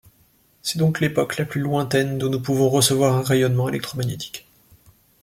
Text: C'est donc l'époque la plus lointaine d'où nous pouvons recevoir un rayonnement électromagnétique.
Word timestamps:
C'est 0.63 0.79
donc 0.79 0.99
l'époque 0.99 1.37
la 1.37 1.45
plus 1.45 1.61
lointaine 1.61 2.17
d'où 2.17 2.27
nous 2.27 2.41
pouvons 2.41 2.69
recevoir 2.69 3.15
un 3.17 3.21
rayonnement 3.21 3.69
électromagnétique. 3.69 4.47